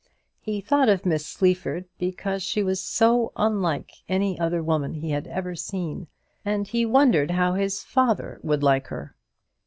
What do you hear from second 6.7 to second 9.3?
wondered how his father would like her.